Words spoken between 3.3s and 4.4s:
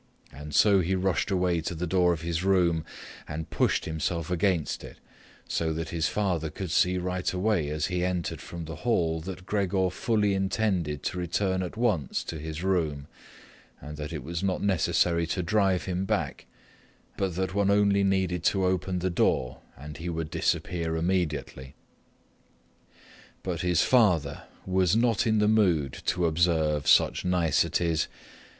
pushed himself